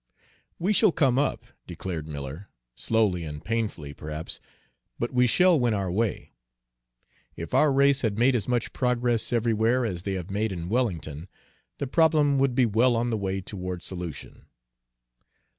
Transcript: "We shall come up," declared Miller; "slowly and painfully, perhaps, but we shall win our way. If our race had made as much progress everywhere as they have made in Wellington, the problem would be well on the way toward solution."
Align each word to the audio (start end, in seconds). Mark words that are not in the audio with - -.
"We 0.57 0.73
shall 0.73 0.91
come 0.91 1.19
up," 1.19 1.45
declared 1.67 2.07
Miller; 2.07 2.49
"slowly 2.73 3.23
and 3.23 3.45
painfully, 3.45 3.93
perhaps, 3.93 4.39
but 4.97 5.13
we 5.13 5.27
shall 5.27 5.59
win 5.59 5.75
our 5.75 5.91
way. 5.91 6.33
If 7.35 7.53
our 7.53 7.71
race 7.71 8.01
had 8.01 8.17
made 8.17 8.33
as 8.33 8.47
much 8.47 8.73
progress 8.73 9.31
everywhere 9.31 9.85
as 9.85 10.01
they 10.01 10.13
have 10.13 10.31
made 10.31 10.51
in 10.51 10.69
Wellington, 10.69 11.27
the 11.77 11.85
problem 11.85 12.39
would 12.39 12.55
be 12.55 12.65
well 12.65 12.95
on 12.95 13.11
the 13.11 13.15
way 13.17 13.41
toward 13.41 13.83
solution." 13.83 14.47